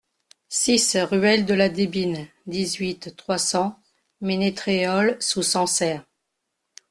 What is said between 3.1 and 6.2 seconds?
trois cents, Ménétréol-sous-Sancerre